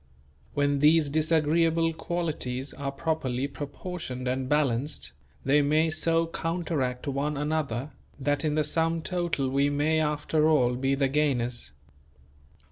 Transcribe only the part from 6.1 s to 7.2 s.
counteract